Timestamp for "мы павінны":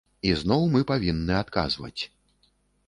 0.75-1.33